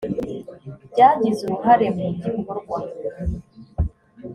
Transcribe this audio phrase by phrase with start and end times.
[0.91, 2.79] byagize uruhare mu gikorwa